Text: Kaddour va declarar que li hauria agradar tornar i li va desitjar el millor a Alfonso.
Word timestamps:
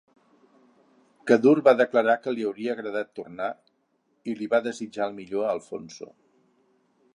Kaddour 1.31 1.61
va 1.67 1.73
declarar 1.81 2.15
que 2.23 2.33
li 2.37 2.47
hauria 2.51 2.73
agradar 2.75 3.05
tornar 3.21 3.51
i 4.33 4.37
li 4.41 4.51
va 4.57 4.63
desitjar 4.71 5.07
el 5.11 5.17
millor 5.21 5.47
a 5.49 5.55
Alfonso. 5.59 6.13